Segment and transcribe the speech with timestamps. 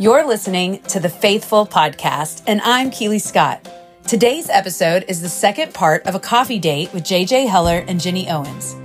[0.00, 3.68] You're listening to the Faithful Podcast, and I'm Keely Scott.
[4.06, 8.26] Today's episode is the second part of a coffee date with JJ Heller and Ginny
[8.30, 8.76] Owens.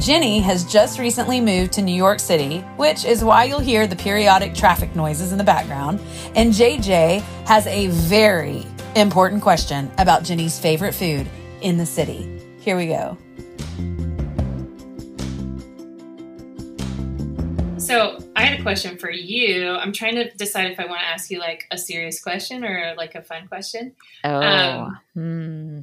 [0.00, 3.94] Ginny has just recently moved to New York City, which is why you'll hear the
[3.94, 6.00] periodic traffic noises in the background.
[6.34, 8.66] And JJ has a very
[8.96, 11.28] important question about Ginny's favorite food
[11.60, 12.28] in the city.
[12.58, 13.16] Here we go.
[17.84, 19.72] So I had a question for you.
[19.72, 22.94] I'm trying to decide if I want to ask you like a serious question or
[22.96, 23.94] like a fun question.
[24.24, 24.40] Oh.
[24.40, 25.80] Um, hmm.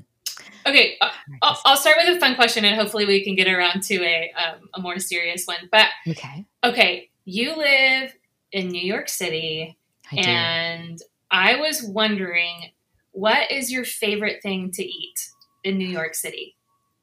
[0.65, 1.11] Okay, uh,
[1.43, 4.31] I'll, I'll, start with a fun question, and hopefully we can get around to a
[4.33, 5.69] um, a more serious one.
[5.71, 8.15] But okay, okay, you live
[8.51, 9.77] in New York City,
[10.11, 11.03] I and do.
[11.29, 12.71] I was wondering,
[13.11, 15.29] what is your favorite thing to eat
[15.63, 16.55] in New York City?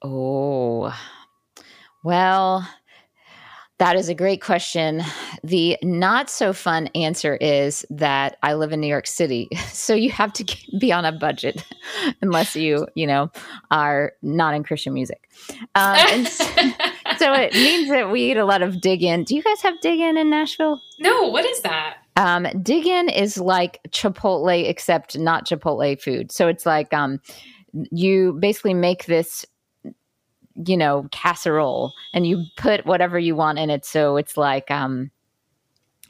[0.02, 0.92] Oh,
[2.02, 2.68] well,
[3.78, 5.02] that is a great question.
[5.44, 9.48] The not so fun answer is that I live in New York City.
[9.78, 11.64] So you have to be on a budget
[12.22, 13.30] unless you, you know,
[13.70, 15.30] are not in Christian music.
[15.76, 16.44] Um, so,
[17.16, 19.24] so, it means that we eat a lot of Dig Inn.
[19.24, 20.80] Do you guys have Dig Inn in Nashville?
[20.98, 21.98] No, what is that?
[22.16, 26.32] Um, Dig Inn is like Chipotle, except not Chipotle food.
[26.32, 27.20] So it's like um,
[27.72, 29.46] you basically make this
[30.66, 33.84] you know, casserole and you put whatever you want in it.
[33.84, 35.10] So it's like, um,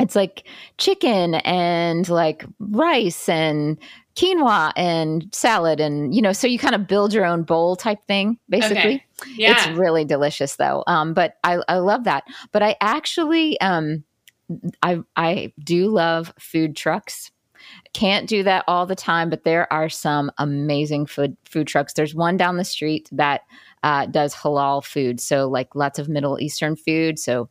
[0.01, 0.47] it's like
[0.79, 3.79] chicken and like rice and
[4.17, 8.05] quinoa and salad and you know so you kind of build your own bowl type
[8.07, 9.33] thing basically okay.
[9.37, 9.53] yeah.
[9.57, 14.03] it's really delicious though um, but I, I love that but i actually um,
[14.83, 17.31] i i do love food trucks
[17.93, 22.15] can't do that all the time but there are some amazing food food trucks there's
[22.15, 23.43] one down the street that
[23.83, 25.21] uh, does halal food.
[25.21, 27.19] So, like lots of Middle Eastern food.
[27.19, 27.49] So,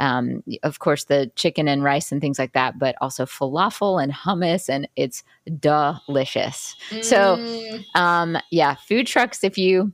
[0.00, 4.12] um, of course, the chicken and rice and things like that, but also falafel and
[4.12, 5.22] hummus, and it's
[5.60, 6.74] delicious.
[6.90, 7.04] Mm.
[7.04, 9.92] So, um, yeah, food trucks, if you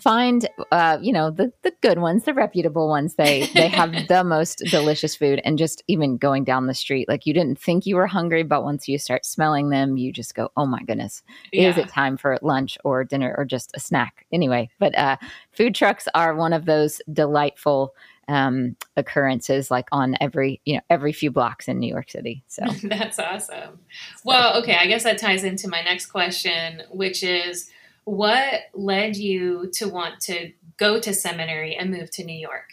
[0.00, 3.14] find uh, you know the the good ones the reputable ones.
[3.14, 5.40] They they have the most delicious food.
[5.44, 8.62] And just even going down the street like you didn't think you were hungry but
[8.62, 11.70] once you start smelling them you just go oh my goodness yeah.
[11.70, 14.26] is it time for lunch or dinner or just a snack?
[14.32, 15.16] Anyway but uh,
[15.52, 17.94] food trucks are one of those delightful
[18.28, 22.42] um, occurrences like on every you know every few blocks in new york city.
[22.48, 22.64] So.
[22.82, 23.78] That's awesome.
[24.24, 27.70] Well okay i guess that ties into my next question which is
[28.06, 32.70] what led you to want to go to seminary and move to New York?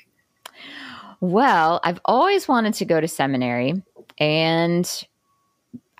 [1.19, 3.81] Well, I've always wanted to go to seminary,
[4.19, 5.07] and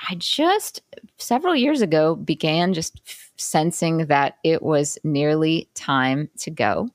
[0.08, 0.82] I just
[1.18, 3.02] several years ago began just
[3.38, 6.90] sensing that it was nearly time to go.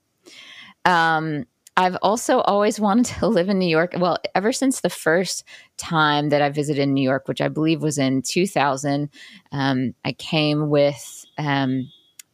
[0.85, 1.45] Um,
[1.75, 3.95] I've also always wanted to live in New York.
[3.97, 5.43] Well, ever since the first
[5.75, 9.09] time that I visited New York, which I believe was in 2000,
[9.51, 11.91] um, I came with um,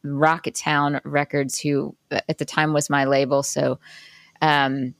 [0.08, 3.42] Rocketown Records, who uh, at the time was my label.
[3.42, 3.78] So
[4.40, 4.94] um,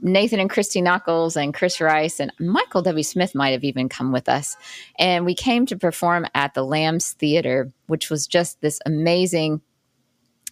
[0.00, 3.02] Nathan and Christy Nockels and Chris Rice and Michael W.
[3.02, 4.56] Smith might have even come with us.
[4.98, 9.60] And we came to perform at the Lambs Theater, which was just this amazing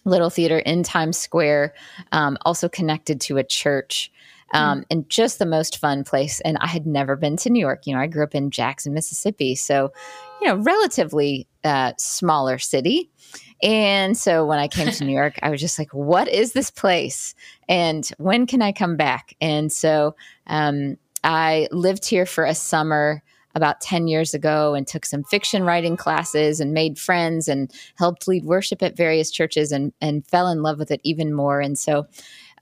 [0.05, 1.73] little theater in Times Square,
[2.11, 4.11] um, also connected to a church.
[4.55, 4.85] Um, mm.
[4.89, 6.39] And just the most fun place.
[6.41, 7.85] And I had never been to New York.
[7.85, 9.53] You know, I grew up in Jackson, Mississippi.
[9.53, 9.91] So,
[10.41, 13.11] you know, relatively uh, smaller city.
[13.61, 16.71] And so when I came to New York, I was just like, what is this
[16.71, 17.35] place?
[17.67, 19.35] And when can I come back?
[19.41, 20.15] And so
[20.47, 23.21] um, I lived here for a summer
[23.55, 28.27] about 10 years ago and took some fiction writing classes and made friends and helped
[28.27, 31.61] lead worship at various churches and, and fell in love with it even more.
[31.61, 32.05] And so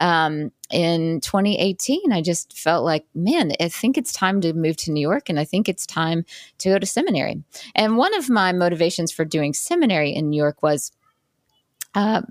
[0.04, 4.92] um, in 2018, I just felt like, man, I think it's time to move to
[4.92, 6.26] New York and I think it's time
[6.58, 7.42] to go to seminary.
[7.74, 10.92] And one of my motivations for doing seminary in New York was
[11.96, 12.24] uh,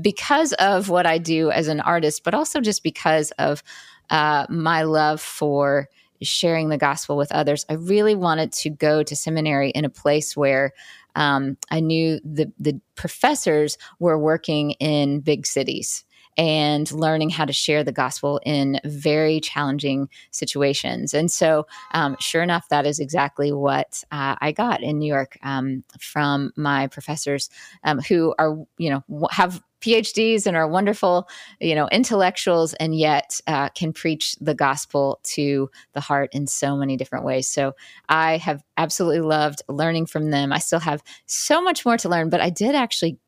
[0.00, 3.62] because of what I do as an artist, but also just because of
[4.08, 5.90] uh, my love for
[6.22, 7.66] sharing the gospel with others.
[7.68, 10.72] I really wanted to go to seminary in a place where
[11.16, 16.04] um, I knew the the professors were working in big cities
[16.36, 21.12] and learning how to share the gospel in very challenging situations.
[21.14, 25.38] And so, um, sure enough, that is exactly what uh, I got in New York
[25.42, 27.50] um, from my professors
[27.84, 31.28] um, who are, you know, have PhDs and are wonderful,
[31.58, 36.76] you know, intellectuals, and yet uh, can preach the gospel to the heart in so
[36.76, 37.48] many different ways.
[37.48, 37.72] So
[38.08, 40.52] I have absolutely loved learning from them.
[40.52, 43.18] I still have so much more to learn, but I did actually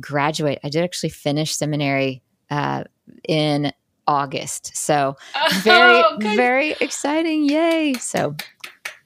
[0.00, 0.58] graduate.
[0.64, 2.84] I did actually finish seminary uh,
[3.28, 3.72] in
[4.06, 4.76] August.
[4.76, 5.16] So
[5.62, 7.48] very, oh, very exciting.
[7.48, 7.94] Yay.
[7.94, 8.36] So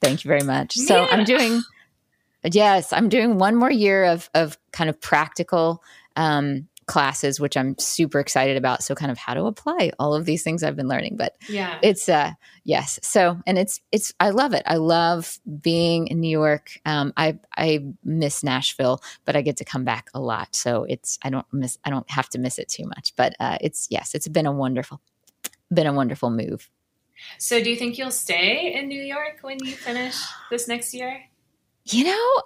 [0.01, 0.75] Thank you very much.
[0.75, 1.61] So I'm doing,
[2.43, 5.83] yes, I'm doing one more year of of kind of practical
[6.15, 8.81] um, classes, which I'm super excited about.
[8.81, 11.17] So kind of how to apply all of these things I've been learning.
[11.17, 12.31] But yeah, it's uh
[12.63, 12.99] yes.
[13.03, 14.63] So and it's it's I love it.
[14.65, 16.71] I love being in New York.
[16.85, 20.55] Um, I I miss Nashville, but I get to come back a lot.
[20.55, 23.13] So it's I don't miss I don't have to miss it too much.
[23.15, 24.99] But uh, it's yes, it's been a wonderful
[25.71, 26.71] been a wonderful move.
[27.37, 30.15] So do you think you'll stay in New York when you finish
[30.49, 31.21] this next year?
[31.85, 32.41] You know,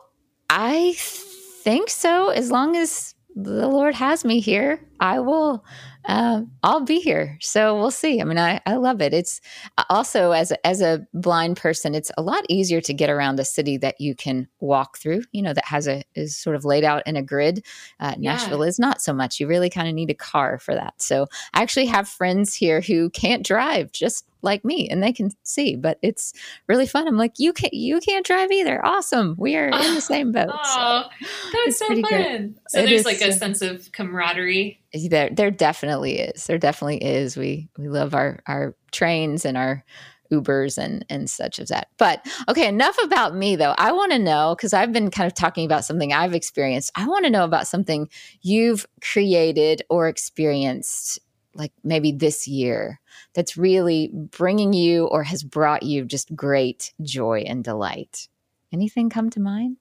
[0.50, 5.66] I think so as long as the Lord has me here, I will,
[6.06, 7.38] uh, I'll be here.
[7.42, 8.22] So we'll see.
[8.22, 9.14] I mean, I, I love it.
[9.14, 9.42] It's
[9.78, 13.40] uh, also as a, as a blind person, it's a lot easier to get around
[13.40, 15.24] a city that you can walk through.
[15.32, 17.66] You know, that has a is sort of laid out in a grid.
[18.00, 18.34] Uh, yeah.
[18.34, 19.40] Nashville is not so much.
[19.40, 21.02] You really kind of need a car for that.
[21.02, 25.32] So I actually have friends here who can't drive, just like me and they can
[25.44, 26.34] see but it's
[26.68, 27.08] really fun.
[27.08, 28.84] I'm like you can't you can't drive either.
[28.86, 29.36] Awesome.
[29.38, 32.56] We are in the same boat oh so that's so fun.
[32.70, 34.80] So it there's like a sense of camaraderie?
[34.94, 36.46] There there definitely is.
[36.46, 37.38] There definitely is.
[37.38, 39.84] We we love our our trains and our
[40.32, 41.88] ubers and and such as that.
[41.98, 43.76] But okay enough about me though.
[43.78, 46.92] I want to know because i've been kind of talking about something i've experienced.
[46.96, 48.10] I want to know about something
[48.42, 51.20] you've created or experienced
[51.56, 53.00] like maybe this year
[53.34, 58.28] that's really bringing you or has brought you just great joy and delight?
[58.72, 59.78] Anything come to mind?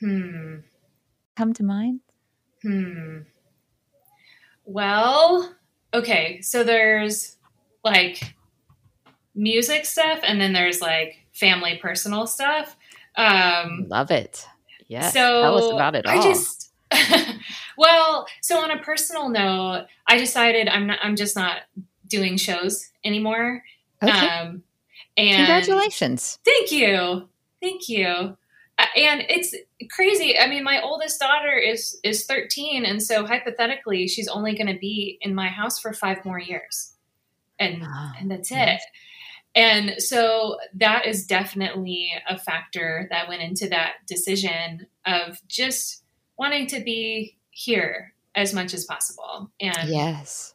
[0.00, 0.56] Hmm.
[1.36, 2.00] Come to mind?
[2.62, 3.18] Hmm.
[4.64, 5.54] Well,
[5.92, 6.40] okay.
[6.40, 7.36] So there's
[7.84, 8.34] like
[9.34, 12.76] music stuff and then there's like family personal stuff.
[13.16, 14.46] Um Love it.
[14.88, 15.10] Yeah.
[15.10, 16.18] So tell us about it all.
[16.18, 16.63] I just
[17.78, 21.62] well, so on a personal note, I decided I'm not I'm just not
[22.06, 23.62] doing shows anymore.
[24.02, 24.12] Okay.
[24.12, 24.62] Um,
[25.16, 26.38] and congratulations.
[26.44, 27.28] Thank you.
[27.62, 28.36] Thank you.
[28.76, 29.54] Uh, and it's
[29.90, 30.38] crazy.
[30.38, 34.78] I mean, my oldest daughter is is 13 and so hypothetically she's only going to
[34.78, 36.94] be in my house for 5 more years.
[37.58, 38.80] And oh, and that's it.
[39.54, 46.03] And so that is definitely a factor that went into that decision of just
[46.38, 49.50] wanting to be here as much as possible.
[49.60, 50.54] And yes,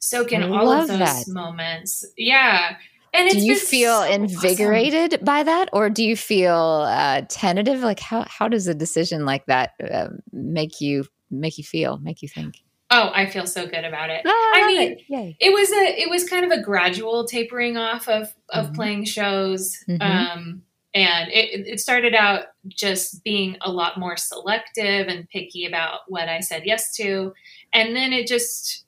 [0.00, 1.24] soak in I all of those that.
[1.28, 2.06] moments.
[2.16, 2.76] Yeah.
[3.14, 5.24] And do you feel so invigorated awesome.
[5.24, 7.80] by that, or do you feel uh, tentative?
[7.80, 12.22] Like how how does a decision like that uh, make you make you feel, make
[12.22, 12.62] you think?
[12.90, 14.22] Oh, I feel so good about it.
[14.24, 15.36] Oh, I, I mean, it.
[15.40, 15.52] it.
[15.52, 18.74] was a it was kind of a gradual tapering off of of mm-hmm.
[18.74, 19.84] playing shows.
[19.88, 20.02] Mm-hmm.
[20.02, 20.62] Um,
[20.94, 26.28] and it, it started out just being a lot more selective and picky about what
[26.28, 27.34] I said yes to.
[27.72, 28.84] And then it just,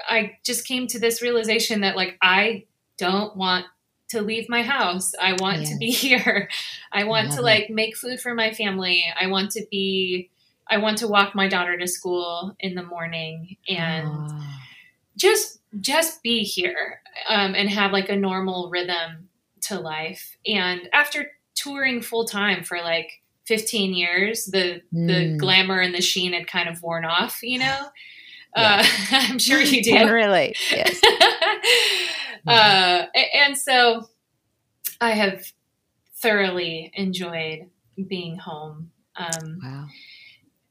[0.00, 2.64] I just came to this realization that like, I
[2.98, 3.66] don't want
[4.08, 5.12] to leave my house.
[5.20, 5.70] I want yes.
[5.70, 6.48] to be here.
[6.92, 7.74] I want I to like it.
[7.74, 9.04] make food for my family.
[9.18, 10.30] I want to be,
[10.68, 14.46] I want to walk my daughter to school in the morning and oh.
[15.16, 19.28] just, just be here um, and have like a normal rhythm
[19.62, 20.36] to life.
[20.46, 25.06] And after touring full time for like 15 years, the mm.
[25.06, 27.86] the glamour and the sheen had kind of worn off, you know.
[28.56, 28.86] Yeah.
[28.86, 29.90] Uh, I'm sure you do.
[29.90, 30.56] Can relate.
[30.70, 31.00] Yes.
[32.46, 34.08] uh, and so
[35.00, 35.52] I have
[36.18, 37.68] thoroughly enjoyed
[38.06, 38.92] being home.
[39.16, 39.86] Um, wow.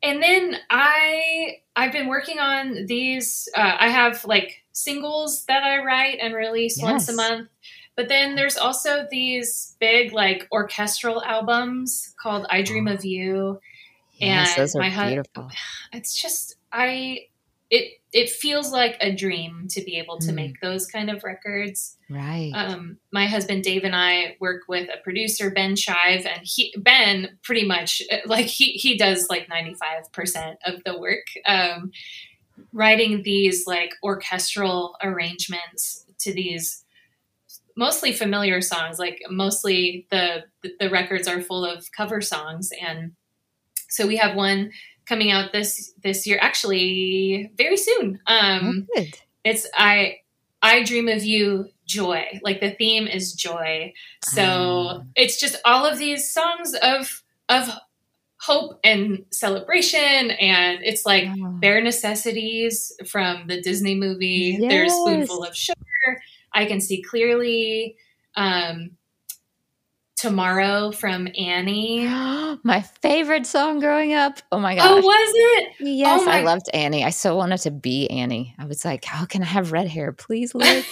[0.01, 3.49] And then I I've been working on these.
[3.55, 6.85] Uh, I have like singles that I write and release yes.
[6.85, 7.49] once a month.
[7.95, 13.59] But then there's also these big like orchestral albums called I Dream of You.
[14.13, 15.49] Yes, and those are my beautiful.
[15.91, 17.27] It's just I
[17.69, 20.35] it it feels like a dream to be able to mm.
[20.35, 21.97] make those kind of records.
[22.09, 22.51] Right.
[22.53, 27.37] Um, my husband Dave and I work with a producer Ben Shive, and he Ben
[27.43, 31.25] pretty much like he he does like ninety five percent of the work.
[31.47, 31.91] Um,
[32.71, 36.83] writing these like orchestral arrangements to these
[37.75, 38.99] mostly familiar songs.
[38.99, 40.43] Like mostly the
[40.79, 43.13] the records are full of cover songs, and
[43.89, 44.71] so we have one
[45.05, 48.19] coming out this this year, actually very soon.
[48.27, 49.03] Um, oh,
[49.43, 50.17] it's I
[50.61, 52.39] I dream of you, joy.
[52.41, 53.93] Like the theme is joy.
[54.23, 55.09] So um.
[55.15, 57.69] it's just all of these songs of of
[58.39, 61.47] hope and celebration and it's like oh.
[61.61, 64.69] bare necessities from the disney movie yes.
[64.69, 65.79] there's spoonful of sugar
[66.53, 67.97] I can see clearly.
[68.35, 68.91] Um,
[70.15, 72.05] Tomorrow from Annie.
[72.63, 74.39] my favorite song growing up.
[74.53, 74.87] Oh my gosh.
[74.87, 75.73] Oh, was it?
[75.81, 77.03] Yes, oh I loved Annie.
[77.03, 78.55] I so wanted to be Annie.
[78.57, 80.13] I was like, how can I have red hair?
[80.13, 80.85] Please, Liz.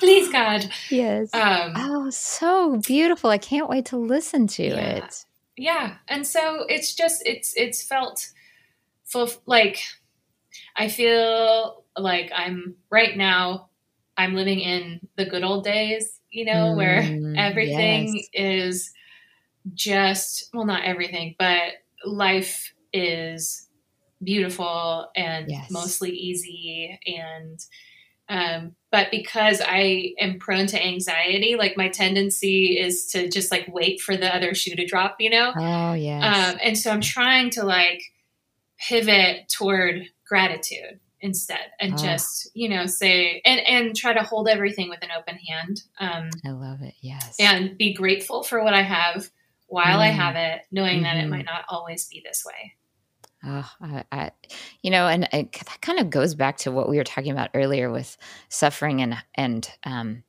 [0.00, 4.96] please god yes um, oh so beautiful i can't wait to listen to yeah.
[4.96, 8.30] it yeah and so it's just it's it's felt
[9.04, 9.78] full like
[10.76, 13.68] i feel like i'm right now
[14.20, 16.98] i'm living in the good old days you know mm, where
[17.36, 18.28] everything yes.
[18.32, 18.92] is
[19.74, 21.72] just well not everything but
[22.04, 23.68] life is
[24.22, 25.70] beautiful and yes.
[25.70, 27.60] mostly easy and
[28.30, 33.66] um, but because I am prone to anxiety, like my tendency is to just like
[33.68, 35.52] wait for the other shoe to drop, you know?
[35.56, 36.22] Oh, yes.
[36.22, 38.00] Um, and so I'm trying to like
[38.78, 41.96] pivot toward gratitude instead and oh.
[41.96, 45.82] just, you know, say, and, and try to hold everything with an open hand.
[45.98, 46.94] Um, I love it.
[47.00, 47.36] Yes.
[47.38, 49.30] And be grateful for what I have
[49.66, 50.02] while mm.
[50.02, 51.02] I have it, knowing mm-hmm.
[51.04, 51.30] that it mm-hmm.
[51.30, 52.74] might not always be this way.
[53.42, 54.30] Oh, I, I,
[54.82, 57.50] you know, and it, that kind of goes back to what we were talking about
[57.54, 58.18] earlier with
[58.50, 60.24] suffering and and um,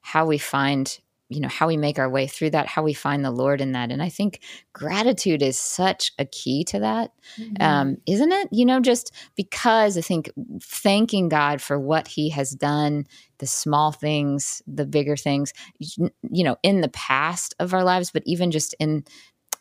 [0.00, 3.24] how we find, you know, how we make our way through that, how we find
[3.24, 3.90] the Lord in that.
[3.90, 4.40] And I think
[4.72, 7.62] gratitude is such a key to that, mm-hmm.
[7.62, 8.48] um, not it?
[8.50, 10.30] You know, just because I think
[10.62, 13.06] thanking God for what He has done,
[13.38, 16.10] the small things, the bigger things, you
[16.44, 19.04] know, in the past of our lives, but even just in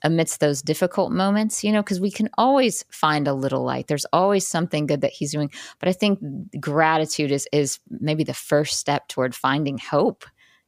[0.03, 3.87] amidst those difficult moments, you know, because we can always find a little light.
[3.87, 5.51] There's always something good that he's doing.
[5.79, 6.19] But I think
[6.59, 10.25] gratitude is is maybe the first step toward finding hope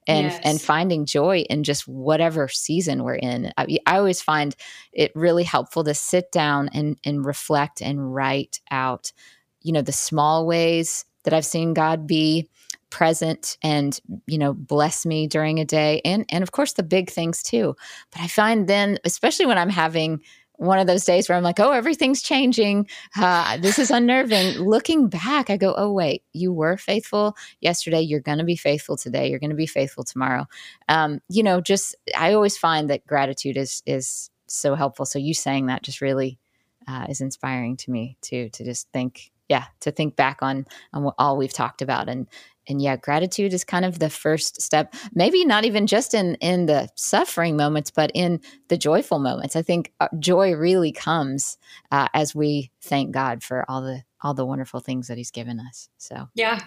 [0.10, 0.40] and yes.
[0.44, 3.54] and finding joy in just whatever season we're in.
[3.58, 4.56] I, I always find
[4.92, 9.14] it really helpful to sit down and and reflect and write out,
[9.62, 12.50] you know, the small ways that I've seen God be
[12.90, 17.08] present and you know bless me during a day and and of course the big
[17.08, 17.76] things too
[18.12, 20.20] but i find then especially when i'm having
[20.60, 22.88] one of those days where i'm like oh everything's changing.
[23.18, 24.58] Uh, this is unnerving.
[24.60, 28.02] Looking back i go oh wait you were faithful yesterday.
[28.02, 29.30] You're going to be faithful today.
[29.30, 30.46] You're going to be faithful tomorrow.
[30.88, 35.06] Um, you know just i always find that gratitude is is so helpful.
[35.06, 36.40] So you saying that just really
[36.88, 41.04] uh, is inspiring to me to to just think yeah to think back on on
[41.04, 42.08] what all we've talked about.
[42.08, 42.28] And
[42.68, 46.68] and yeah gratitude is kind of the first step maybe not even just in in
[46.68, 48.40] the suffering moments but in
[48.70, 49.56] the joyful moments.
[49.56, 51.58] I think uh, joy really comes
[51.92, 55.60] uh, as we thank god for all the all the wonderful things that he's given
[55.60, 55.90] us.
[55.98, 56.62] So yeah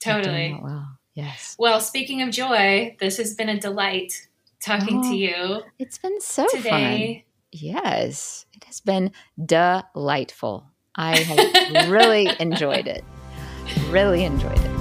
[0.00, 0.58] totally.
[0.62, 0.98] well.
[1.14, 1.54] Yes.
[1.60, 4.28] Well speaking of joy this has been a delight
[4.60, 6.68] talking oh, to you it's been so today.
[6.70, 7.22] fun
[7.52, 9.12] yes it has been
[9.44, 13.04] delightful i have really enjoyed it.
[13.90, 14.73] Really enjoyed it